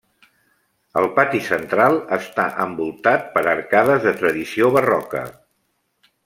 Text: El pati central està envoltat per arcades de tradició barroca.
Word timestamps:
El 1.01 1.09
pati 1.19 1.41
central 1.49 1.97
està 2.17 2.45
envoltat 2.65 3.29
per 3.37 3.45
arcades 3.53 4.03
de 4.07 4.15
tradició 4.23 4.73
barroca. 4.79 5.23